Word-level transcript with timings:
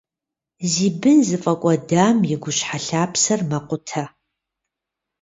Зи 0.71 0.87
бын 0.99 1.17
зыфӀэкӀуэдам 1.27 2.17
и 2.33 2.35
гущхьэлъапсэр 2.41 3.39
мэкъутэ. 3.49 4.03